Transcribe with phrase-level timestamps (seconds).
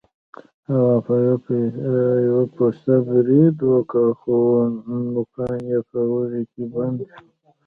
[0.69, 0.95] هغه
[1.47, 1.55] په
[2.29, 4.35] یو پسه برید وکړ خو
[5.13, 7.23] نوکان یې په وړۍ کې بند شول.